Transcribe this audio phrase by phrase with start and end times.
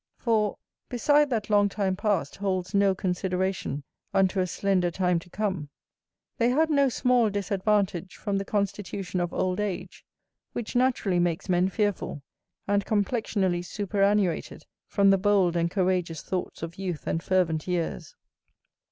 [0.17, 0.57] For
[0.89, 3.83] (beside that long time past holds no consideration
[4.15, 5.69] unto a slender time to come)
[6.39, 10.03] they had no small disadvantage from the constitution of old age,
[10.53, 12.23] which naturally makes men fearful,
[12.67, 18.15] and complexionally superannuated from the bold and courageous thoughts of youth and fervent years.